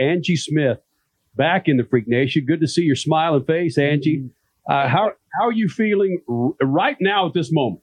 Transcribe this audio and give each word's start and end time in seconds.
Angie 0.00 0.36
Smith 0.36 0.78
back 1.36 1.68
in 1.68 1.76
the 1.76 1.84
Freak 1.84 2.08
Nation. 2.08 2.44
Good 2.46 2.60
to 2.60 2.66
see 2.68 2.82
your 2.82 2.96
smiling 2.96 3.44
face, 3.44 3.78
Angie. 3.78 4.30
Uh, 4.68 4.88
how 4.88 5.12
how 5.38 5.46
are 5.46 5.52
you 5.52 5.68
feeling 5.68 6.20
r- 6.28 6.52
right 6.66 6.96
now 7.00 7.26
at 7.26 7.34
this 7.34 7.52
moment? 7.52 7.82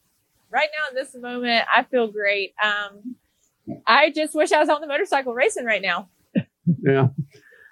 Right 0.49 0.69
now, 0.77 0.87
at 0.89 0.95
this 1.05 1.15
moment, 1.15 1.65
I 1.73 1.83
feel 1.83 2.07
great. 2.07 2.53
Um, 2.63 3.15
I 3.85 4.11
just 4.11 4.33
wish 4.33 4.51
I 4.51 4.59
was 4.59 4.69
on 4.69 4.81
the 4.81 4.87
motorcycle 4.87 5.33
racing 5.33 5.65
right 5.65 5.81
now. 5.81 6.09
Yeah, 6.83 7.07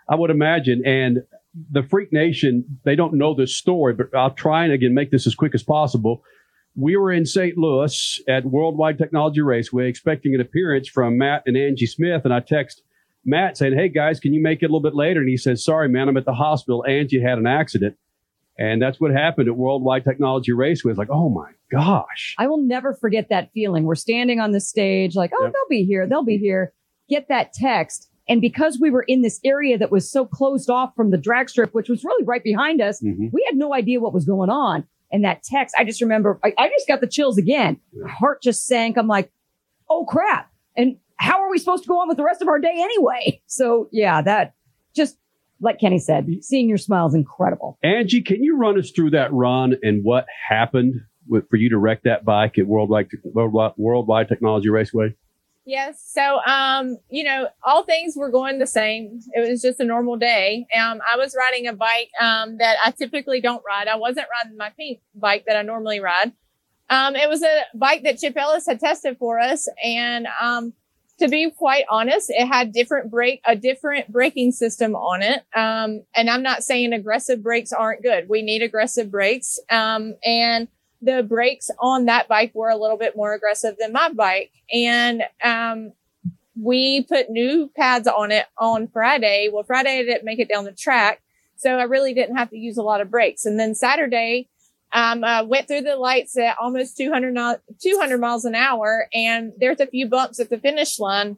I 0.09 0.15
would 0.15 0.29
imagine. 0.29 0.81
And 0.85 1.23
the 1.69 1.83
Freak 1.83 2.13
Nation, 2.13 2.79
they 2.85 2.95
don't 2.95 3.13
know 3.15 3.33
this 3.33 3.53
story, 3.53 3.93
but 3.93 4.07
I'll 4.15 4.31
try 4.31 4.63
and 4.63 4.71
again 4.71 4.93
make 4.93 5.11
this 5.11 5.27
as 5.27 5.35
quick 5.35 5.53
as 5.53 5.63
possible. 5.63 6.23
We 6.77 6.95
were 6.95 7.11
in 7.11 7.25
St. 7.25 7.57
Louis 7.57 8.21
at 8.29 8.45
Worldwide 8.45 8.97
Technology 8.97 9.41
Raceway 9.41 9.89
expecting 9.89 10.33
an 10.33 10.39
appearance 10.39 10.87
from 10.87 11.17
Matt 11.17 11.43
and 11.45 11.57
Angie 11.57 11.85
Smith, 11.85 12.21
and 12.23 12.33
I 12.33 12.39
text 12.39 12.83
Matt 13.25 13.57
saying, 13.57 13.75
Hey 13.75 13.89
guys, 13.89 14.19
can 14.19 14.33
you 14.33 14.41
make 14.41 14.61
it 14.61 14.65
a 14.65 14.67
little 14.67 14.79
bit 14.81 14.95
later? 14.95 15.19
And 15.19 15.29
he 15.29 15.37
says, 15.37 15.63
Sorry, 15.63 15.89
man, 15.89 16.07
I'm 16.07 16.17
at 16.17 16.25
the 16.25 16.33
hospital. 16.33 16.85
Angie 16.85 17.21
had 17.21 17.37
an 17.37 17.47
accident. 17.47 17.95
And 18.57 18.81
that's 18.81 19.01
what 19.01 19.11
happened 19.11 19.49
at 19.49 19.57
Worldwide 19.57 20.05
Technology 20.05 20.53
Raceway. 20.53 20.91
It's 20.91 20.97
like, 20.97 21.09
oh 21.11 21.27
my 21.29 21.51
gosh. 21.69 22.35
I 22.37 22.47
will 22.47 22.61
never 22.61 22.93
forget 22.93 23.27
that 23.29 23.51
feeling. 23.53 23.83
We're 23.83 23.95
standing 23.95 24.39
on 24.39 24.51
the 24.53 24.61
stage, 24.61 25.13
like, 25.13 25.31
oh, 25.37 25.43
Yep. 25.43 25.51
they'll 25.53 25.69
be 25.69 25.83
here, 25.83 26.07
they'll 26.07 26.23
be 26.23 26.37
here. 26.37 26.71
Get 27.09 27.27
that 27.27 27.51
text. 27.51 28.09
And 28.29 28.39
because 28.39 28.79
we 28.79 28.89
were 28.91 29.03
in 29.03 29.23
this 29.23 29.41
area 29.43 29.77
that 29.77 29.91
was 29.91 30.09
so 30.09 30.25
closed 30.25 30.69
off 30.69 30.95
from 30.95 31.11
the 31.11 31.17
drag 31.17 31.49
strip, 31.49 31.73
which 31.73 31.89
was 31.89 32.05
really 32.05 32.23
right 32.23 32.43
behind 32.43 32.81
us, 32.81 33.01
Mhm. 33.03 33.29
we 33.33 33.43
had 33.45 33.57
no 33.57 33.73
idea 33.73 33.99
what 33.99 34.13
was 34.13 34.23
going 34.25 34.49
on. 34.49 34.85
And 35.11 35.25
that 35.25 35.43
text, 35.43 35.75
I 35.77 35.83
just 35.83 36.01
remember, 36.01 36.39
I, 36.43 36.53
I 36.57 36.69
just 36.69 36.87
got 36.87 37.01
the 37.01 37.07
chills 37.07 37.37
again. 37.37 37.77
My 37.93 38.09
heart 38.09 38.41
just 38.41 38.65
sank. 38.65 38.97
I'm 38.97 39.07
like, 39.07 39.31
oh 39.89 40.05
crap. 40.05 40.49
And 40.77 40.95
how 41.17 41.41
are 41.41 41.49
we 41.49 41.57
supposed 41.57 41.83
to 41.83 41.87
go 41.87 41.99
on 41.99 42.07
with 42.07 42.17
the 42.17 42.23
rest 42.23 42.41
of 42.41 42.47
our 42.47 42.59
day 42.59 42.75
anyway? 42.75 43.41
So 43.47 43.89
yeah, 43.91 44.21
that 44.21 44.53
just 44.95 45.17
like 45.61 45.79
Kenny 45.79 45.99
said, 45.99 46.27
seeing 46.41 46.67
your 46.67 46.77
smile 46.77 47.07
is 47.07 47.13
incredible. 47.13 47.77
Angie, 47.83 48.21
can 48.21 48.43
you 48.43 48.57
run 48.57 48.77
us 48.77 48.91
through 48.91 49.11
that 49.11 49.31
run 49.31 49.75
and 49.83 50.03
what 50.03 50.25
happened 50.49 51.01
with, 51.27 51.49
for 51.49 51.55
you 51.55 51.69
to 51.69 51.77
wreck 51.77 52.03
that 52.03 52.25
bike 52.25 52.57
at 52.57 52.67
Worldwide, 52.67 53.07
Worldwide, 53.23 53.71
Worldwide 53.77 54.27
Technology 54.27 54.69
Raceway? 54.69 55.15
Yes. 55.67 56.07
So, 56.13 56.39
um, 56.45 56.97
you 57.09 57.23
know, 57.23 57.47
all 57.63 57.83
things 57.83 58.15
were 58.15 58.29
going 58.29 58.59
the 58.59 58.67
same. 58.67 59.19
It 59.33 59.49
was 59.49 59.63
just 59.63 59.79
a 59.79 59.83
normal 59.83 60.15
day. 60.15 60.67
Um, 60.77 60.99
I 61.11 61.17
was 61.17 61.35
riding 61.35 61.67
a 61.67 61.73
bike, 61.73 62.11
um, 62.21 62.57
that 62.59 62.77
I 62.85 62.91
typically 62.91 63.41
don't 63.41 63.63
ride. 63.65 63.87
I 63.87 63.95
wasn't 63.95 64.27
riding 64.29 64.57
my 64.57 64.69
pink 64.77 64.99
bike 65.15 65.45
that 65.47 65.57
I 65.57 65.63
normally 65.63 65.99
ride. 65.99 66.33
Um, 66.91 67.15
it 67.15 67.27
was 67.27 67.41
a 67.41 67.61
bike 67.73 68.03
that 68.03 68.19
Chip 68.19 68.37
Ellis 68.37 68.67
had 68.67 68.79
tested 68.79 69.17
for 69.17 69.39
us. 69.39 69.67
And, 69.83 70.27
um, 70.39 70.73
to 71.19 71.27
be 71.29 71.49
quite 71.51 71.85
honest, 71.89 72.29
it 72.29 72.45
had 72.45 72.71
different 72.71 73.09
brake, 73.09 73.41
a 73.45 73.55
different 73.55 74.11
braking 74.11 74.51
system 74.51 74.95
on 74.95 75.21
it. 75.21 75.43
Um, 75.55 76.03
and 76.15 76.29
I'm 76.29 76.43
not 76.43 76.63
saying 76.63 76.93
aggressive 76.93 77.41
brakes 77.41 77.71
aren't 77.71 78.03
good. 78.03 78.27
We 78.27 78.41
need 78.41 78.61
aggressive 78.61 79.11
brakes. 79.11 79.59
Um, 79.69 80.15
and 80.23 80.67
the 81.01 81.23
brakes 81.23 81.69
on 81.79 82.05
that 82.05 82.27
bike 82.27 82.53
were 82.53 82.69
a 82.69 82.77
little 82.77 82.97
bit 82.97 83.15
more 83.15 83.33
aggressive 83.33 83.75
than 83.79 83.93
my 83.93 84.09
bike. 84.09 84.51
And, 84.73 85.23
um, 85.43 85.93
we 86.61 87.03
put 87.03 87.29
new 87.29 87.69
pads 87.75 88.07
on 88.07 88.31
it 88.31 88.45
on 88.57 88.87
Friday. 88.87 89.49
Well, 89.51 89.63
Friday 89.63 89.99
I 89.99 90.03
didn't 90.03 90.23
make 90.23 90.39
it 90.39 90.49
down 90.49 90.63
the 90.63 90.71
track. 90.71 91.21
So 91.57 91.77
I 91.77 91.83
really 91.83 92.13
didn't 92.13 92.37
have 92.37 92.49
to 92.49 92.57
use 92.57 92.77
a 92.77 92.83
lot 92.83 93.01
of 93.01 93.11
brakes. 93.11 93.45
And 93.45 93.59
then 93.59 93.75
Saturday, 93.75 94.49
um, 94.95 95.25
uh, 95.25 95.43
went 95.43 95.67
through 95.67 95.81
the 95.81 95.97
lights 95.97 96.37
at 96.37 96.55
almost 96.59 96.95
200, 96.95 97.35
200 97.81 98.17
miles 98.17 98.45
an 98.45 98.55
hour. 98.55 99.09
And 99.13 99.51
there's 99.57 99.81
a 99.81 99.87
few 99.87 100.07
bumps 100.07 100.39
at 100.39 100.49
the 100.49 100.57
finish 100.57 100.97
line. 100.99 101.35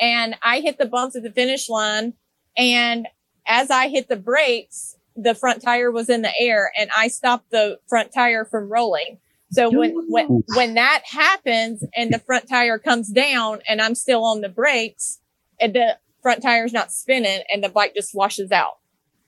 And 0.00 0.34
I 0.42 0.58
hit 0.58 0.76
the 0.76 0.86
bumps 0.86 1.14
at 1.14 1.22
the 1.22 1.30
finish 1.30 1.68
line. 1.68 2.14
And 2.56 3.06
as 3.46 3.70
I 3.70 3.88
hit 3.88 4.08
the 4.08 4.16
brakes, 4.16 4.96
the 5.14 5.36
front 5.36 5.62
tire 5.62 5.92
was 5.92 6.08
in 6.08 6.22
the 6.22 6.32
air 6.40 6.72
and 6.76 6.90
I 6.96 7.06
stopped 7.06 7.52
the 7.52 7.78
front 7.88 8.12
tire 8.12 8.44
from 8.44 8.68
rolling. 8.68 9.18
So 9.52 9.70
when, 9.70 9.94
when, 10.10 10.42
when 10.56 10.74
that 10.74 11.02
happens 11.04 11.84
and 11.96 12.12
the 12.12 12.18
front 12.18 12.48
tire 12.48 12.80
comes 12.80 13.08
down 13.08 13.60
and 13.68 13.80
I'm 13.80 13.94
still 13.94 14.24
on 14.24 14.40
the 14.40 14.48
brakes 14.48 15.20
and 15.60 15.74
the 15.74 15.96
front 16.22 16.42
tire's 16.42 16.72
not 16.72 16.90
spinning 16.90 17.42
and 17.52 17.62
the 17.62 17.68
bike 17.68 17.94
just 17.94 18.16
washes 18.16 18.50
out. 18.50 18.78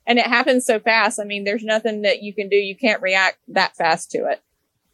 And 0.07 0.19
it 0.19 0.27
happens 0.27 0.65
so 0.65 0.79
fast. 0.79 1.19
I 1.19 1.25
mean, 1.25 1.45
there's 1.45 1.65
nothing 1.65 2.03
that 2.03 2.23
you 2.23 2.33
can 2.33 2.49
do. 2.49 2.57
You 2.57 2.77
can't 2.77 3.03
react 3.03 3.39
that 3.49 3.77
fast 3.77 4.11
to 4.13 4.19
it. 4.27 4.43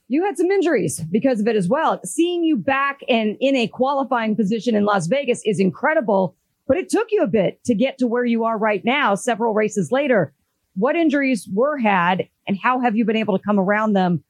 You 0.09 0.25
had 0.25 0.37
some 0.37 0.51
injuries 0.51 1.01
because 1.11 1.41
of 1.41 1.47
it 1.47 1.57
as 1.57 1.69
well. 1.69 2.01
Seeing 2.05 2.45
you 2.45 2.57
back 2.57 3.01
and 3.09 3.37
in 3.41 3.57
a 3.57 3.67
qualifying 3.67 4.37
position 4.37 4.75
in 4.75 4.85
Las 4.85 5.07
Vegas 5.07 5.43
is 5.45 5.61
incredible, 5.61 6.37
but 6.67 6.77
it 6.77 6.89
took 6.89 7.09
you 7.11 7.23
a 7.23 7.27
bit 7.27 7.63
to 7.65 7.75
get 7.75 7.99
to 7.99 8.07
where 8.07 8.25
you 8.25 8.45
are 8.45 8.59
right 8.59 8.85
now, 8.85 9.15
several 9.15 9.55
races 9.55 9.93
later. 9.93 10.35
What 10.75 10.97
injuries 10.97 11.49
were 11.53 11.79
had 11.79 12.29
and 12.47 12.59
how 12.63 12.81
have 12.81 12.97
you 12.97 13.05
been 13.05 13.17
able 13.17 13.37
to 13.39 13.45
come 13.45 13.59
around 13.59 13.93
them 13.93 14.25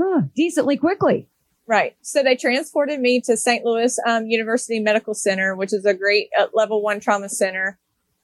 huh, 0.00 0.22
decently 0.34 0.76
quickly? 0.76 1.28
Right. 1.66 1.96
So 2.02 2.22
they 2.22 2.36
transported 2.36 3.00
me 3.00 3.20
to 3.22 3.36
St. 3.36 3.64
Louis 3.64 3.98
um, 4.06 4.26
University 4.26 4.80
Medical 4.80 5.14
Center, 5.14 5.56
which 5.56 5.72
is 5.72 5.84
a 5.86 5.94
great 5.94 6.28
uh, 6.38 6.46
level 6.52 6.82
one 6.82 7.00
trauma 7.00 7.28
center. 7.28 7.78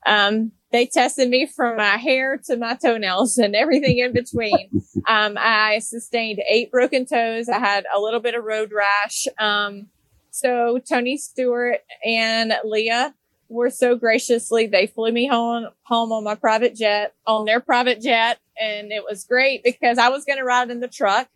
Um, 0.06 0.52
they 0.72 0.86
tested 0.86 1.28
me 1.28 1.46
from 1.46 1.76
my 1.76 1.96
hair 1.96 2.38
to 2.46 2.56
my 2.56 2.74
toenails 2.74 3.38
and 3.38 3.56
everything 3.56 3.98
in 3.98 4.12
between. 4.12 4.70
um, 5.08 5.36
I 5.38 5.80
sustained 5.80 6.40
eight 6.48 6.70
broken 6.70 7.06
toes. 7.06 7.48
I 7.48 7.58
had 7.58 7.84
a 7.94 8.00
little 8.00 8.20
bit 8.20 8.34
of 8.34 8.44
road 8.44 8.72
rash. 8.72 9.26
Um, 9.38 9.88
so 10.30 10.78
Tony 10.88 11.16
Stewart 11.16 11.80
and 12.04 12.52
Leah 12.64 13.14
were 13.48 13.70
so 13.70 13.96
graciously, 13.96 14.68
they 14.68 14.86
flew 14.86 15.10
me 15.10 15.26
home, 15.26 15.68
home 15.82 16.12
on 16.12 16.22
my 16.22 16.36
private 16.36 16.76
jet, 16.76 17.14
on 17.26 17.44
their 17.44 17.58
private 17.58 18.00
jet. 18.00 18.38
And 18.60 18.92
it 18.92 19.02
was 19.02 19.24
great 19.24 19.64
because 19.64 19.98
I 19.98 20.08
was 20.08 20.24
going 20.24 20.38
to 20.38 20.44
ride 20.44 20.70
in 20.70 20.78
the 20.78 20.88
truck. 20.88 21.28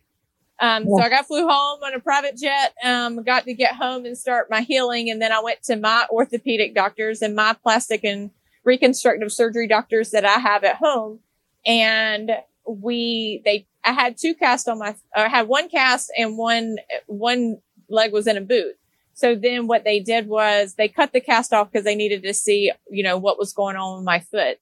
Um, 0.61 0.85
so 0.85 1.01
I 1.01 1.09
got 1.09 1.27
flew 1.27 1.45
home 1.45 1.83
on 1.83 1.93
a 1.93 1.99
private 1.99 2.37
jet, 2.37 2.73
um, 2.81 3.21
got 3.23 3.43
to 3.43 3.53
get 3.53 3.75
home 3.75 4.05
and 4.05 4.17
start 4.17 4.49
my 4.49 4.61
healing. 4.61 5.09
And 5.09 5.21
then 5.21 5.33
I 5.33 5.41
went 5.41 5.61
to 5.63 5.75
my 5.75 6.05
orthopedic 6.09 6.73
doctors 6.73 7.21
and 7.21 7.35
my 7.35 7.57
plastic 7.61 8.05
and 8.05 8.31
reconstructive 8.65 9.31
surgery 9.31 9.67
doctors 9.67 10.11
that 10.11 10.25
I 10.25 10.39
have 10.39 10.63
at 10.63 10.75
home. 10.75 11.19
And 11.65 12.31
we, 12.67 13.41
they, 13.45 13.67
I 13.83 13.93
had 13.93 14.17
two 14.17 14.33
casts 14.35 14.67
on 14.67 14.79
my, 14.79 14.95
I 15.15 15.29
had 15.29 15.47
one 15.47 15.69
cast 15.69 16.11
and 16.17 16.37
one, 16.37 16.77
one 17.05 17.59
leg 17.87 18.11
was 18.11 18.27
in 18.27 18.37
a 18.37 18.41
boot. 18.41 18.75
So 19.13 19.33
then 19.33 19.67
what 19.67 19.85
they 19.85 20.01
did 20.01 20.27
was 20.27 20.73
they 20.73 20.89
cut 20.89 21.13
the 21.13 21.21
cast 21.21 21.53
off 21.53 21.71
because 21.71 21.85
they 21.85 21.95
needed 21.95 22.23
to 22.23 22.33
see, 22.33 22.71
you 22.89 23.03
know, 23.03 23.17
what 23.17 23.39
was 23.39 23.53
going 23.53 23.77
on 23.77 23.97
with 23.97 24.05
my 24.05 24.19
foot. 24.19 24.57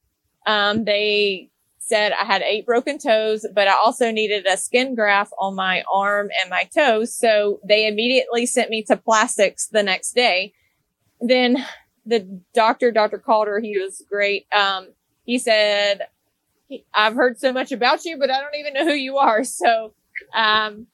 Um, 0.45 0.83
they 0.83 1.49
said 1.79 2.11
I 2.13 2.23
had 2.23 2.41
eight 2.43 2.65
broken 2.65 2.97
toes, 2.97 3.45
but 3.53 3.67
I 3.67 3.73
also 3.73 4.11
needed 4.11 4.45
a 4.45 4.57
skin 4.57 4.95
graft 4.95 5.33
on 5.39 5.55
my 5.55 5.83
arm 5.91 6.29
and 6.41 6.49
my 6.49 6.69
toes. 6.75 7.15
So 7.15 7.59
they 7.67 7.87
immediately 7.87 8.45
sent 8.45 8.69
me 8.69 8.83
to 8.83 8.95
plastics 8.95 9.67
the 9.67 9.83
next 9.83 10.13
day. 10.13 10.53
Then 11.19 11.65
the 12.05 12.41
doctor, 12.53 12.91
Dr. 12.91 13.17
Calder, 13.17 13.59
he 13.59 13.77
was 13.77 14.03
great. 14.09 14.45
Um, 14.51 14.89
he 15.25 15.37
said, 15.37 16.07
I've 16.93 17.15
heard 17.15 17.39
so 17.39 17.53
much 17.53 17.71
about 17.71 18.03
you, 18.05 18.17
but 18.17 18.29
I 18.29 18.41
don't 18.41 18.55
even 18.55 18.73
know 18.73 18.85
who 18.85 18.93
you 18.93 19.17
are. 19.17 19.43
So, 19.53 19.93
um, 20.35 20.87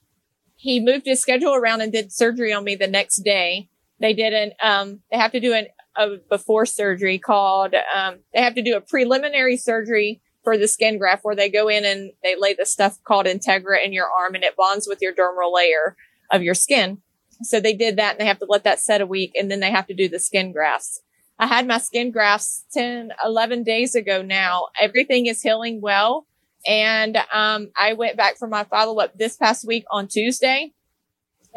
he 0.56 0.80
moved 0.80 1.06
his 1.06 1.22
schedule 1.22 1.56
around 1.56 1.82
and 1.82 1.92
did 1.92 2.12
surgery 2.12 2.52
on 2.52 2.64
me 2.64 2.76
the 2.76 2.88
next 2.88 3.18
day. 3.18 3.70
They 4.00 4.14
did 4.14 4.34
an, 4.34 4.52
um, 4.62 5.00
they 5.12 5.18
have 5.18 5.32
to 5.32 5.40
do 5.40 5.54
an, 5.54 5.68
a 5.96 6.18
before 6.30 6.66
surgery 6.66 7.18
called, 7.18 7.74
um, 7.96 8.20
they 8.34 8.42
have 8.42 8.56
to 8.56 8.62
do 8.62 8.76
a 8.76 8.82
preliminary 8.82 9.58
surgery 9.58 10.22
for 10.44 10.58
the 10.58 10.68
skin 10.68 10.98
graft 10.98 11.24
where 11.24 11.36
they 11.36 11.50
go 11.50 11.68
in 11.70 11.86
and 11.86 12.12
they 12.24 12.36
lay 12.38 12.54
the 12.54 12.66
stuff 12.66 12.98
called 13.04 13.26
Integra 13.26 13.84
in 13.84 13.94
your 13.94 14.08
arm 14.08 14.36
and 14.36 14.44
it 14.44 14.56
bonds 14.56 14.88
with 14.88 15.00
your 15.02 15.14
dermal 15.14 15.54
layer 15.54 15.96
of 16.32 16.44
your 16.44 16.54
skin. 16.54 17.02
So 17.42 17.60
they 17.60 17.74
did 17.74 17.98
that 17.98 18.12
and 18.12 18.20
they 18.20 18.26
have 18.26 18.40
to 18.40 18.46
let 18.50 18.64
that 18.66 18.80
set 18.80 19.02
a 19.02 19.06
week 19.06 19.32
and 19.36 19.50
then 19.50 19.60
they 19.60 19.72
have 19.72 19.88
to 19.88 19.94
do 19.94 20.10
the 20.10 20.20
skin 20.20 20.52
grafts. 20.52 21.02
I 21.38 21.48
had 21.48 21.68
my 21.68 21.78
skin 21.78 22.12
grafts 22.12 22.66
10, 22.74 23.12
11 23.24 23.64
days 23.64 23.96
ago 23.96 24.22
now. 24.22 24.68
Everything 24.80 25.28
is 25.28 25.42
healing 25.42 25.80
well. 25.80 26.28
And, 26.68 27.18
um, 27.34 27.72
I 27.78 27.94
went 27.94 28.18
back 28.18 28.38
for 28.38 28.48
my 28.48 28.66
follow 28.66 29.00
up 29.00 29.18
this 29.18 29.38
past 29.38 29.66
week 29.66 29.86
on 29.90 30.08
Tuesday 30.08 30.74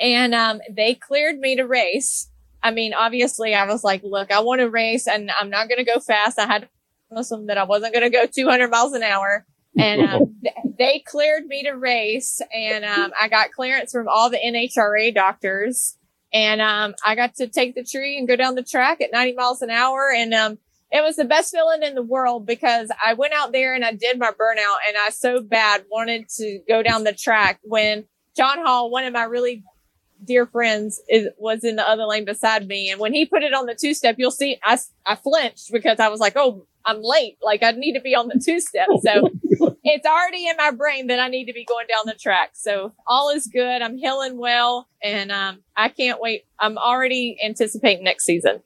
and, 0.00 0.34
um, 0.34 0.60
they 0.70 0.94
cleared 0.94 1.38
me 1.38 1.56
to 1.56 1.64
race. 1.66 2.30
I 2.62 2.70
mean, 2.70 2.94
obviously 2.94 3.54
I 3.54 3.66
was 3.66 3.82
like, 3.82 4.02
look, 4.04 4.30
I 4.30 4.40
want 4.40 4.60
to 4.60 4.70
race 4.70 5.08
and 5.08 5.32
I'm 5.38 5.50
not 5.50 5.68
going 5.68 5.84
to 5.84 5.84
go 5.84 5.98
fast. 5.98 6.38
I 6.38 6.46
had 6.46 6.62
to 6.62 6.68
promise 7.08 7.28
them 7.30 7.46
that 7.46 7.58
I 7.58 7.64
wasn't 7.64 7.92
going 7.92 8.04
to 8.04 8.10
go 8.10 8.26
200 8.26 8.70
miles 8.70 8.92
an 8.92 9.02
hour. 9.02 9.44
And 9.78 10.02
um, 10.08 10.40
they 10.78 11.02
cleared 11.06 11.46
me 11.46 11.64
to 11.64 11.72
race, 11.72 12.40
and 12.52 12.84
um, 12.84 13.12
I 13.20 13.28
got 13.28 13.52
clearance 13.52 13.92
from 13.92 14.08
all 14.08 14.30
the 14.30 14.38
NHRA 14.38 15.14
doctors, 15.14 15.96
and 16.32 16.60
um, 16.60 16.94
I 17.04 17.14
got 17.14 17.34
to 17.36 17.48
take 17.48 17.74
the 17.74 17.84
tree 17.84 18.18
and 18.18 18.26
go 18.26 18.36
down 18.36 18.54
the 18.54 18.62
track 18.62 19.00
at 19.00 19.12
90 19.12 19.34
miles 19.34 19.62
an 19.62 19.70
hour, 19.70 20.12
and 20.14 20.32
um, 20.32 20.58
it 20.90 21.02
was 21.02 21.16
the 21.16 21.24
best 21.24 21.52
feeling 21.52 21.82
in 21.82 21.94
the 21.94 22.02
world 22.02 22.46
because 22.46 22.90
I 23.04 23.14
went 23.14 23.32
out 23.32 23.52
there 23.52 23.74
and 23.74 23.84
I 23.84 23.92
did 23.92 24.18
my 24.18 24.30
burnout, 24.30 24.76
and 24.86 24.96
I 24.98 25.10
so 25.10 25.40
bad 25.40 25.84
wanted 25.90 26.28
to 26.36 26.60
go 26.68 26.82
down 26.82 27.04
the 27.04 27.14
track 27.14 27.60
when 27.62 28.04
John 28.36 28.58
Hall, 28.58 28.90
one 28.90 29.04
of 29.04 29.12
my 29.12 29.24
really 29.24 29.64
dear 30.24 30.46
friends 30.46 31.00
is, 31.08 31.28
was 31.38 31.64
in 31.64 31.76
the 31.76 31.88
other 31.88 32.04
lane 32.04 32.24
beside 32.24 32.66
me. 32.66 32.90
And 32.90 33.00
when 33.00 33.12
he 33.12 33.26
put 33.26 33.42
it 33.42 33.54
on 33.54 33.66
the 33.66 33.74
two 33.74 33.94
step, 33.94 34.16
you'll 34.18 34.30
see 34.30 34.58
I, 34.62 34.78
I 35.04 35.16
flinched 35.16 35.72
because 35.72 35.98
I 35.98 36.08
was 36.08 36.20
like, 36.20 36.34
oh, 36.36 36.66
I'm 36.84 37.02
late. 37.02 37.38
Like 37.42 37.62
I 37.62 37.72
need 37.72 37.94
to 37.94 38.00
be 38.00 38.14
on 38.14 38.28
the 38.28 38.40
two 38.44 38.60
step. 38.60 38.88
So 39.02 39.28
it's 39.84 40.06
already 40.06 40.46
in 40.46 40.56
my 40.56 40.70
brain 40.70 41.06
that 41.08 41.20
I 41.20 41.28
need 41.28 41.46
to 41.46 41.52
be 41.52 41.64
going 41.64 41.86
down 41.86 42.04
the 42.06 42.18
track. 42.18 42.50
So 42.54 42.92
all 43.06 43.30
is 43.30 43.46
good. 43.46 43.82
I'm 43.82 43.96
healing 43.96 44.38
well 44.38 44.88
and 45.02 45.30
um, 45.32 45.62
I 45.76 45.88
can't 45.88 46.20
wait. 46.20 46.44
I'm 46.58 46.78
already 46.78 47.36
anticipating 47.44 48.04
next 48.04 48.24
season. 48.24 48.62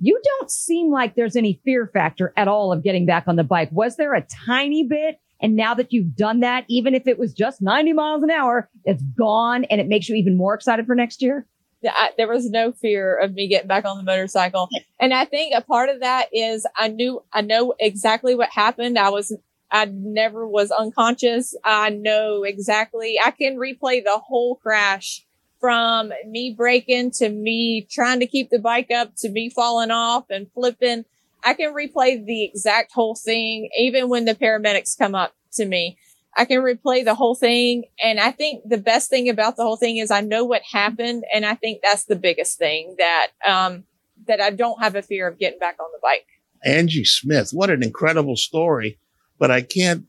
You 0.00 0.20
don't 0.24 0.50
seem 0.50 0.90
like 0.90 1.14
there's 1.14 1.36
any 1.36 1.60
fear 1.64 1.90
factor 1.92 2.32
at 2.36 2.48
all 2.48 2.72
of 2.72 2.82
getting 2.82 3.04
back 3.04 3.24
on 3.26 3.36
the 3.36 3.44
bike. 3.44 3.68
Was 3.70 3.96
there 3.96 4.14
a 4.14 4.26
tiny 4.46 4.84
bit? 4.84 5.20
And 5.42 5.56
now 5.56 5.74
that 5.74 5.92
you've 5.92 6.16
done 6.16 6.40
that, 6.40 6.64
even 6.68 6.94
if 6.94 7.06
it 7.06 7.18
was 7.18 7.32
just 7.32 7.62
90 7.62 7.92
miles 7.94 8.22
an 8.22 8.30
hour, 8.30 8.68
it's 8.84 9.02
gone 9.18 9.64
and 9.64 9.80
it 9.80 9.88
makes 9.88 10.08
you 10.08 10.16
even 10.16 10.36
more 10.36 10.54
excited 10.54 10.86
for 10.86 10.94
next 10.94 11.22
year? 11.22 11.46
I, 11.84 12.10
there 12.16 12.28
was 12.28 12.50
no 12.50 12.72
fear 12.72 13.16
of 13.16 13.34
me 13.34 13.48
getting 13.48 13.68
back 13.68 13.84
on 13.84 13.96
the 13.96 14.02
motorcycle. 14.02 14.68
And 14.98 15.14
I 15.14 15.24
think 15.24 15.54
a 15.54 15.60
part 15.62 15.88
of 15.88 16.00
that 16.00 16.28
is 16.32 16.66
I 16.76 16.88
knew, 16.88 17.22
I 17.32 17.40
know 17.40 17.74
exactly 17.78 18.34
what 18.34 18.50
happened. 18.50 18.98
I 18.98 19.10
was, 19.10 19.36
I 19.70 19.86
never 19.86 20.46
was 20.46 20.70
unconscious. 20.70 21.54
I 21.64 21.90
know 21.90 22.42
exactly, 22.42 23.18
I 23.24 23.30
can 23.30 23.56
replay 23.56 24.02
the 24.04 24.18
whole 24.18 24.56
crash 24.56 25.24
from 25.60 26.12
me 26.26 26.54
breaking 26.56 27.10
to 27.10 27.28
me 27.28 27.86
trying 27.90 28.20
to 28.20 28.26
keep 28.26 28.50
the 28.50 28.58
bike 28.58 28.90
up 28.90 29.14
to 29.18 29.28
me 29.28 29.50
falling 29.50 29.90
off 29.90 30.24
and 30.30 30.50
flipping. 30.52 31.04
I 31.44 31.54
can 31.54 31.74
replay 31.74 32.24
the 32.24 32.44
exact 32.44 32.92
whole 32.92 33.14
thing, 33.14 33.68
even 33.78 34.08
when 34.08 34.24
the 34.24 34.34
paramedics 34.34 34.98
come 34.98 35.14
up 35.14 35.34
to 35.52 35.66
me. 35.66 35.98
I 36.36 36.44
can 36.44 36.60
replay 36.60 37.04
the 37.04 37.14
whole 37.14 37.34
thing. 37.34 37.84
And 38.02 38.20
I 38.20 38.30
think 38.30 38.62
the 38.68 38.78
best 38.78 39.10
thing 39.10 39.28
about 39.28 39.56
the 39.56 39.62
whole 39.62 39.76
thing 39.76 39.96
is 39.96 40.10
I 40.10 40.20
know 40.20 40.44
what 40.44 40.62
happened. 40.62 41.24
And 41.34 41.44
I 41.44 41.54
think 41.54 41.80
that's 41.82 42.04
the 42.04 42.16
biggest 42.16 42.58
thing 42.58 42.96
that, 42.98 43.28
um, 43.46 43.84
that 44.26 44.40
I 44.40 44.50
don't 44.50 44.80
have 44.82 44.94
a 44.94 45.02
fear 45.02 45.26
of 45.26 45.38
getting 45.38 45.58
back 45.58 45.76
on 45.80 45.88
the 45.92 45.98
bike. 46.02 46.26
Angie 46.64 47.04
Smith, 47.04 47.50
what 47.52 47.70
an 47.70 47.82
incredible 47.82 48.36
story. 48.36 48.98
But 49.38 49.50
I 49.50 49.62
can't, 49.62 50.04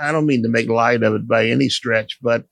I 0.00 0.12
don't 0.12 0.26
mean 0.26 0.42
to 0.44 0.48
make 0.48 0.68
light 0.68 1.02
of 1.02 1.14
it 1.14 1.26
by 1.26 1.46
any 1.46 1.68
stretch, 1.68 2.18
but 2.22 2.44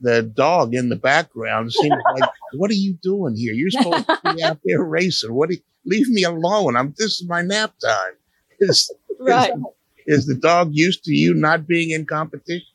the 0.00 0.22
dog 0.22 0.74
in 0.74 0.88
the 0.88 0.96
background 0.96 1.72
seems 1.72 1.96
like, 2.20 2.30
what 2.54 2.70
are 2.70 2.74
you 2.74 2.96
doing 3.02 3.36
here? 3.36 3.52
You're 3.52 3.70
supposed 3.70 4.06
to 4.06 4.34
be 4.34 4.42
out 4.42 4.60
there 4.64 4.82
racing. 4.82 5.34
What? 5.34 5.50
You, 5.50 5.58
leave 5.84 6.08
me 6.08 6.24
alone. 6.24 6.76
I'm. 6.76 6.94
This 6.98 7.20
is 7.20 7.26
my 7.28 7.42
nap 7.42 7.72
time. 7.82 8.12
Is, 8.60 8.92
right. 9.18 9.52
Is, 9.52 9.62
is 10.06 10.26
the 10.26 10.34
dog 10.34 10.70
used 10.72 11.04
to 11.04 11.12
you 11.12 11.34
not 11.34 11.66
being 11.66 11.90
in 11.90 12.06
competition? 12.06 12.66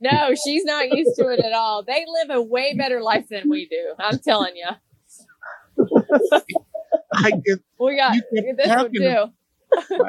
No, 0.00 0.34
she's 0.34 0.64
not 0.64 0.90
used 0.90 1.16
to 1.16 1.28
it 1.30 1.40
at 1.40 1.52
all. 1.52 1.82
They 1.82 2.04
live 2.06 2.30
a 2.30 2.40
way 2.40 2.74
better 2.76 3.02
life 3.02 3.26
than 3.28 3.50
we 3.50 3.66
do. 3.66 3.94
I'm 3.98 4.18
telling 4.18 4.54
you. 4.54 4.68
I 7.14 7.30
get. 7.30 7.58
We 7.80 7.96
got 7.96 8.14
you 8.14 8.54
this 8.56 8.68
one 8.68 8.92
too. 8.92 9.24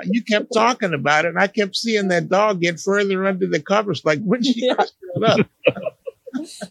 you 0.05 0.23
kept 0.23 0.53
talking 0.53 0.93
about 0.93 1.25
it, 1.25 1.29
and 1.29 1.39
I 1.39 1.47
kept 1.47 1.75
seeing 1.75 2.09
that 2.09 2.29
dog 2.29 2.61
get 2.61 2.79
further 2.79 3.25
under 3.25 3.47
the 3.47 3.61
covers. 3.61 4.03
Like 4.05 4.19
when 4.21 4.43
she 4.43 4.67
yeah. 4.67 4.73
up. 5.25 5.39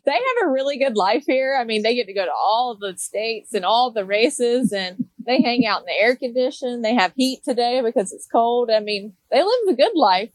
they 0.05 0.12
have 0.12 0.46
a 0.46 0.49
really 0.49 0.79
good 0.79 0.96
life 0.96 1.25
here. 1.26 1.56
I 1.61 1.64
mean, 1.64 1.82
they 1.82 1.94
get 1.94 2.06
to 2.06 2.14
go 2.14 2.25
to 2.25 2.32
all 2.32 2.79
the 2.81 2.96
states 2.96 3.52
and 3.52 3.64
all 3.64 3.91
the 3.91 4.05
races 4.05 4.73
and 4.73 5.07
they 5.28 5.42
hang 5.42 5.66
out 5.66 5.80
in 5.80 5.86
the 5.86 6.00
air 6.00 6.16
condition. 6.16 6.80
They 6.80 6.94
have 6.94 7.12
heat 7.14 7.44
today 7.44 7.82
because 7.84 8.12
it's 8.12 8.26
cold. 8.26 8.70
I 8.70 8.80
mean, 8.80 9.12
they 9.30 9.42
live 9.42 9.60
the 9.66 9.76
good 9.76 9.92
life. 9.94 10.30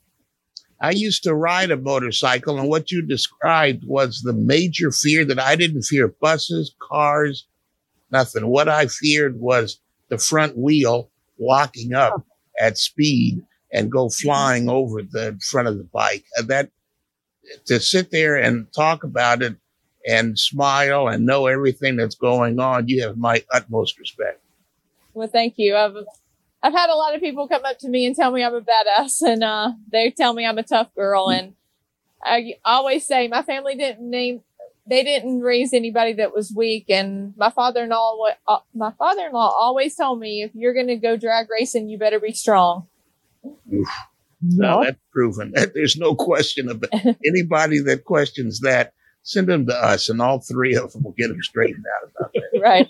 I 0.79 0.91
used 0.91 1.23
to 1.23 1.33
ride 1.33 1.71
a 1.71 1.77
motorcycle 1.77 2.59
and 2.59 2.69
what 2.69 2.91
you 2.91 3.01
described 3.01 3.83
was 3.87 4.21
the 4.21 4.33
major 4.33 4.91
fear 4.91 5.25
that 5.25 5.39
I 5.39 5.55
didn't 5.55 5.83
fear 5.83 6.13
buses, 6.21 6.75
cars, 6.79 7.47
nothing. 8.11 8.47
What 8.47 8.69
I 8.69 8.85
feared 8.85 9.39
was 9.39 9.79
the 10.09 10.17
front 10.19 10.57
wheel 10.57 11.09
locking 11.39 11.93
up 11.93 12.23
at 12.59 12.77
speed 12.77 13.41
and 13.71 13.91
go 13.91 14.07
mm-hmm. 14.07 14.27
flying 14.27 14.69
over 14.69 15.01
the 15.01 15.39
front 15.49 15.67
of 15.67 15.77
the 15.77 15.85
bike. 15.85 16.25
That 16.45 16.69
to 17.65 17.79
sit 17.79 18.11
there 18.11 18.35
and 18.35 18.67
talk 18.73 19.03
about 19.03 19.41
it 19.41 19.55
and 20.07 20.37
smile 20.37 21.07
and 21.07 21.25
know 21.25 21.47
everything 21.47 21.95
that's 21.95 22.15
going 22.15 22.59
on, 22.59 22.87
you 22.87 23.01
have 23.01 23.17
my 23.17 23.43
utmost 23.51 23.97
respect. 23.97 24.42
Well, 25.13 25.27
thank 25.27 25.55
you. 25.57 25.75
I've 25.75 25.95
I've 26.63 26.73
had 26.73 26.89
a 26.89 26.95
lot 26.95 27.13
of 27.13 27.21
people 27.21 27.47
come 27.47 27.65
up 27.65 27.77
to 27.79 27.89
me 27.89 28.05
and 28.05 28.15
tell 28.15 28.31
me 28.31 28.43
I'm 28.43 28.55
a 28.55 28.61
badass, 28.61 29.21
and 29.21 29.43
uh, 29.43 29.73
they 29.91 30.11
tell 30.11 30.33
me 30.33 30.45
I'm 30.45 30.57
a 30.57 30.63
tough 30.63 30.95
girl. 30.95 31.29
And 31.29 31.55
I 32.23 32.55
always 32.63 33.05
say 33.05 33.27
my 33.27 33.41
family 33.41 33.75
didn't 33.75 34.09
name, 34.09 34.41
they 34.87 35.03
didn't 35.03 35.41
raise 35.41 35.73
anybody 35.73 36.13
that 36.13 36.33
was 36.33 36.53
weak. 36.55 36.85
And 36.89 37.33
my 37.35 37.49
father-in-law, 37.49 38.17
uh, 38.47 38.59
my 38.73 38.91
father-in-law 38.97 39.55
always 39.59 39.95
told 39.95 40.19
me, 40.19 40.43
if 40.43 40.51
you're 40.55 40.73
going 40.73 40.87
to 40.87 40.95
go 40.95 41.17
drag 41.17 41.47
racing, 41.49 41.89
you 41.89 41.97
better 41.97 42.19
be 42.19 42.31
strong. 42.31 42.87
Oof. 43.45 43.89
No, 44.41 44.79
no 44.79 44.83
that's 44.85 44.99
proven. 45.11 45.53
There's 45.73 45.97
no 45.97 46.15
question 46.15 46.69
about 46.69 46.89
anybody 47.27 47.79
that 47.81 48.05
questions 48.05 48.61
that. 48.61 48.93
Send 49.25 49.47
them 49.47 49.65
to 49.67 49.73
us, 49.73 50.09
and 50.09 50.21
all 50.21 50.41
three 50.41 50.75
of 50.75 50.91
them 50.91 51.03
will 51.03 51.13
get 51.17 51.29
them 51.29 51.41
straightened 51.41 51.85
out 51.95 52.11
about 52.13 52.33
that. 52.33 52.59
Right. 52.61 52.89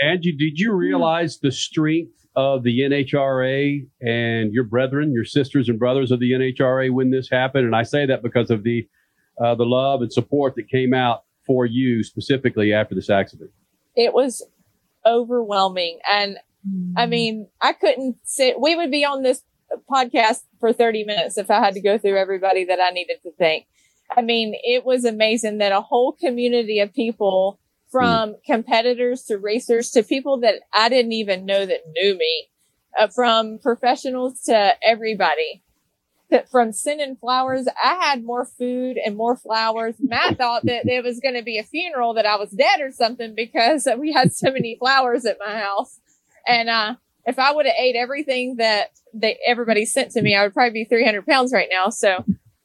Angie, 0.00 0.32
did 0.32 0.58
you 0.58 0.72
realize 0.72 1.38
the 1.38 1.50
strength 1.50 2.26
of 2.36 2.62
the 2.62 2.80
NHRA 2.80 3.86
and 4.00 4.52
your 4.52 4.64
brethren, 4.64 5.12
your 5.12 5.24
sisters 5.24 5.68
and 5.68 5.78
brothers 5.78 6.10
of 6.10 6.20
the 6.20 6.32
NHRA 6.32 6.92
when 6.92 7.10
this 7.10 7.28
happened? 7.28 7.66
And 7.66 7.74
I 7.74 7.82
say 7.82 8.06
that 8.06 8.22
because 8.22 8.50
of 8.50 8.62
the 8.62 8.86
uh, 9.40 9.54
the 9.54 9.64
love 9.64 10.02
and 10.02 10.12
support 10.12 10.54
that 10.56 10.68
came 10.68 10.92
out 10.92 11.22
for 11.46 11.64
you 11.64 12.02
specifically 12.02 12.72
after 12.72 12.94
this 12.94 13.08
accident. 13.08 13.50
It 13.94 14.12
was 14.12 14.44
overwhelming, 15.06 16.00
and 16.10 16.38
I 16.96 17.06
mm. 17.06 17.08
mean, 17.08 17.48
I 17.60 17.72
couldn't 17.72 18.16
sit. 18.24 18.60
We 18.60 18.74
would 18.74 18.90
be 18.90 19.04
on 19.04 19.22
this 19.22 19.42
podcast 19.90 20.42
for 20.60 20.72
30 20.72 21.04
minutes 21.04 21.38
if 21.38 21.50
I 21.50 21.58
had 21.60 21.74
to 21.74 21.80
go 21.80 21.98
through 21.98 22.18
everybody 22.18 22.64
that 22.64 22.80
I 22.80 22.90
needed 22.90 23.18
to 23.22 23.32
thank. 23.38 23.66
I 24.16 24.22
mean, 24.22 24.54
it 24.62 24.84
was 24.84 25.04
amazing 25.04 25.58
that 25.58 25.72
a 25.72 25.80
whole 25.80 26.12
community 26.12 26.80
of 26.80 26.94
people 26.94 27.60
from 27.90 28.30
mm. 28.30 28.44
competitors 28.44 29.22
to 29.24 29.38
racers 29.38 29.90
to 29.90 30.02
people 30.02 30.40
that 30.40 30.56
I 30.72 30.88
didn't 30.88 31.12
even 31.12 31.46
know 31.46 31.64
that 31.64 31.80
knew 31.92 32.16
me, 32.16 32.48
uh, 32.98 33.08
from 33.08 33.58
professionals 33.58 34.40
to 34.42 34.74
everybody. 34.82 35.62
That 36.30 36.50
from 36.50 36.72
sending 36.72 37.16
flowers, 37.16 37.66
I 37.82 37.94
had 37.94 38.22
more 38.22 38.44
food 38.44 38.98
and 39.02 39.16
more 39.16 39.34
flowers. 39.34 39.94
Matt 39.98 40.36
thought 40.36 40.66
that 40.66 40.86
it 40.86 41.02
was 41.02 41.20
going 41.20 41.36
to 41.36 41.42
be 41.42 41.56
a 41.56 41.62
funeral 41.62 42.12
that 42.14 42.26
I 42.26 42.36
was 42.36 42.50
dead 42.50 42.82
or 42.82 42.92
something 42.92 43.34
because 43.34 43.88
we 43.98 44.12
had 44.12 44.34
so 44.34 44.50
many 44.50 44.76
flowers 44.78 45.24
at 45.24 45.38
my 45.38 45.58
house. 45.58 45.98
And, 46.46 46.68
uh, 46.68 46.96
if 47.28 47.38
I 47.38 47.52
would 47.52 47.66
have 47.66 47.74
ate 47.78 47.94
everything 47.94 48.56
that 48.56 48.90
they 49.12 49.38
everybody 49.46 49.84
sent 49.84 50.12
to 50.12 50.22
me, 50.22 50.34
I 50.34 50.42
would 50.42 50.54
probably 50.54 50.84
be 50.84 50.84
300 50.84 51.26
pounds 51.26 51.52
right 51.52 51.68
now. 51.70 51.90
So, 51.90 52.24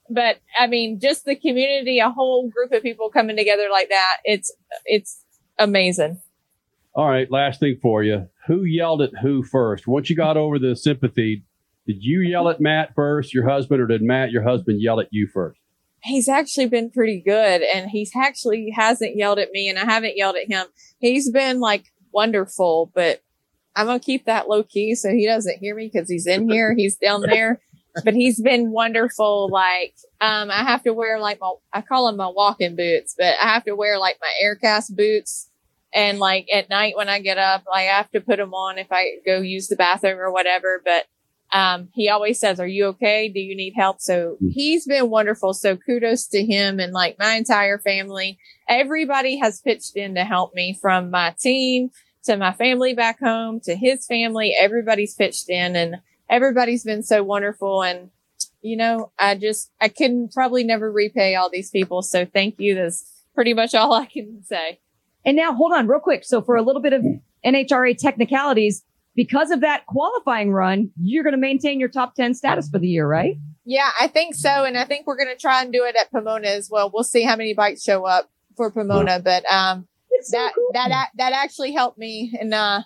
but 0.09 0.37
I 0.57 0.67
mean, 0.67 0.99
just 0.99 1.25
the 1.25 1.35
community, 1.35 1.99
a 1.99 2.09
whole 2.09 2.49
group 2.49 2.71
of 2.71 2.83
people 2.83 3.09
coming 3.09 3.37
together 3.37 3.67
like 3.71 3.89
that, 3.89 4.17
it's 4.23 4.51
it's 4.85 5.23
amazing. 5.57 6.21
All 6.95 7.09
right, 7.09 7.29
last 7.31 7.59
thing 7.59 7.77
for 7.81 8.03
you. 8.03 8.27
Who 8.47 8.63
yelled 8.63 9.01
at 9.01 9.11
who 9.21 9.43
first? 9.43 9.87
Once 9.87 10.09
you 10.09 10.15
got 10.15 10.37
over 10.37 10.59
the 10.59 10.75
sympathy, 10.75 11.43
did 11.87 12.03
you 12.03 12.21
yell 12.21 12.49
at 12.49 12.61
Matt 12.61 12.93
first, 12.95 13.33
your 13.33 13.49
husband, 13.49 13.81
or 13.81 13.87
did 13.87 14.01
Matt, 14.01 14.31
your 14.31 14.43
husband, 14.43 14.81
yell 14.81 14.99
at 14.99 15.07
you 15.11 15.27
first? 15.27 15.59
He's 16.03 16.27
actually 16.27 16.67
been 16.67 16.91
pretty 16.91 17.21
good 17.25 17.61
and 17.61 17.89
he's 17.89 18.11
actually 18.15 18.73
hasn't 18.75 19.15
yelled 19.15 19.39
at 19.39 19.51
me 19.51 19.69
and 19.69 19.79
I 19.79 19.85
haven't 19.85 20.17
yelled 20.17 20.35
at 20.35 20.49
him. 20.51 20.67
He's 20.99 21.31
been 21.31 21.61
like 21.61 21.85
wonderful, 22.11 22.91
but 22.93 23.21
I'm 23.75 23.87
gonna 23.87 23.99
keep 23.99 24.25
that 24.25 24.49
low 24.49 24.63
key 24.63 24.95
so 24.95 25.09
he 25.09 25.25
doesn't 25.25 25.59
hear 25.59 25.75
me 25.75 25.89
because 25.91 26.09
he's 26.09 26.27
in 26.27 26.49
here. 26.49 26.75
He's 26.75 26.97
down 26.97 27.21
there. 27.21 27.61
But 28.03 28.13
he's 28.13 28.41
been 28.41 28.71
wonderful. 28.71 29.49
Like, 29.51 29.95
um, 30.19 30.49
I 30.49 30.63
have 30.63 30.83
to 30.83 30.93
wear 30.93 31.19
like 31.19 31.39
my, 31.39 31.53
I 31.71 31.81
call 31.81 32.07
them 32.07 32.17
my 32.17 32.27
walking 32.27 32.75
boots, 32.75 33.15
but 33.17 33.35
I 33.41 33.53
have 33.53 33.65
to 33.65 33.75
wear 33.75 33.99
like 33.99 34.17
my 34.19 34.31
aircast 34.43 34.95
boots. 34.95 35.49
And 35.93 36.17
like 36.17 36.47
at 36.51 36.69
night 36.69 36.97
when 36.97 37.07
I 37.07 37.19
get 37.19 37.37
up, 37.37 37.63
like 37.67 37.87
I 37.87 37.93
have 37.93 38.09
to 38.11 38.21
put 38.21 38.37
them 38.37 38.53
on 38.53 38.79
if 38.79 38.87
I 38.91 39.17
go 39.25 39.41
use 39.41 39.67
the 39.67 39.75
bathroom 39.75 40.19
or 40.19 40.31
whatever. 40.31 40.81
But, 40.83 41.05
um, 41.55 41.89
he 41.93 42.09
always 42.09 42.39
says, 42.39 42.59
are 42.59 42.67
you 42.67 42.87
okay? 42.87 43.29
Do 43.29 43.39
you 43.39 43.55
need 43.55 43.73
help? 43.77 44.01
So 44.01 44.37
hmm. 44.39 44.47
he's 44.49 44.87
been 44.87 45.11
wonderful. 45.11 45.53
So 45.53 45.77
kudos 45.77 46.25
to 46.29 46.43
him 46.43 46.79
and 46.79 46.93
like 46.93 47.17
my 47.19 47.35
entire 47.35 47.77
family. 47.77 48.39
Everybody 48.67 49.37
has 49.37 49.61
pitched 49.61 49.95
in 49.95 50.15
to 50.15 50.23
help 50.23 50.55
me 50.55 50.77
from 50.81 51.11
my 51.11 51.35
team 51.39 51.91
to 52.23 52.37
my 52.37 52.53
family 52.53 52.93
back 52.93 53.19
home, 53.19 53.59
to 53.61 53.75
his 53.75 54.05
family. 54.05 54.55
Everybody's 54.59 55.13
pitched 55.13 55.49
in 55.49 55.75
and 55.75 55.97
everybody's 56.29 56.83
been 56.83 57.03
so 57.03 57.23
wonderful. 57.23 57.83
And, 57.83 58.09
you 58.61 58.77
know, 58.77 59.11
I 59.19 59.35
just, 59.35 59.71
I 59.81 59.89
can 59.89 60.29
probably 60.29 60.63
never 60.63 60.91
repay 60.91 61.35
all 61.35 61.49
these 61.49 61.69
people. 61.69 62.01
So 62.01 62.25
thank 62.25 62.55
you. 62.59 62.75
That's 62.75 63.23
pretty 63.35 63.53
much 63.53 63.73
all 63.73 63.93
I 63.93 64.05
can 64.05 64.43
say. 64.43 64.79
And 65.25 65.37
now 65.37 65.53
hold 65.53 65.73
on 65.73 65.87
real 65.87 65.99
quick. 65.99 66.23
So 66.23 66.41
for 66.41 66.55
a 66.55 66.61
little 66.61 66.81
bit 66.81 66.93
of 66.93 67.03
NHRA 67.45 67.97
technicalities, 67.97 68.83
because 69.15 69.51
of 69.51 69.61
that 69.61 69.85
qualifying 69.85 70.51
run, 70.51 70.91
you're 71.01 71.23
going 71.23 71.35
to 71.35 71.39
maintain 71.39 71.79
your 71.79 71.89
top 71.89 72.15
10 72.15 72.33
status 72.33 72.69
for 72.69 72.79
the 72.79 72.87
year, 72.87 73.07
right? 73.07 73.37
Yeah, 73.63 73.89
I 73.99 74.07
think 74.07 74.35
so. 74.35 74.65
And 74.65 74.77
I 74.77 74.85
think 74.85 75.07
we're 75.07 75.17
going 75.17 75.33
to 75.33 75.39
try 75.39 75.61
and 75.61 75.71
do 75.71 75.85
it 75.85 75.95
at 75.95 76.11
Pomona 76.11 76.47
as 76.47 76.69
well. 76.69 76.91
We'll 76.93 77.03
see 77.03 77.23
how 77.23 77.35
many 77.35 77.53
bikes 77.53 77.83
show 77.83 78.05
up 78.05 78.29
for 78.57 78.71
Pomona, 78.71 79.19
but, 79.19 79.49
um, 79.51 79.87
so 80.23 80.37
that 80.37 80.53
cool. 80.55 80.69
that 80.73 81.09
that 81.15 81.33
actually 81.33 81.73
helped 81.73 81.97
me 81.97 82.33
and 82.39 82.53
uh 82.53 82.81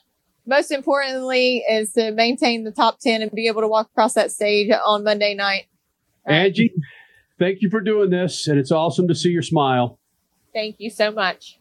most 0.48 0.72
importantly 0.72 1.64
is 1.70 1.92
to 1.94 2.12
maintain 2.12 2.64
the 2.64 2.72
top 2.72 3.00
10 3.00 3.22
and 3.22 3.32
be 3.32 3.48
able 3.48 3.62
to 3.62 3.68
walk 3.68 3.88
across 3.92 4.14
that 4.14 4.32
stage 4.32 4.72
on 4.86 5.04
monday 5.04 5.36
night 5.36 5.66
Uh, 6.28 6.32
Angie, 6.34 6.74
thank 7.40 7.62
you 7.62 7.70
for 7.70 7.80
doing 7.82 8.10
this, 8.10 8.48
and 8.48 8.58
it's 8.60 8.72
awesome 8.72 9.08
to 9.08 9.16
see 9.16 9.30
your 9.30 9.42
smile. 9.44 10.00
thank 10.54 10.76
you 10.80 10.90
so 10.90 11.12
much 11.12 11.56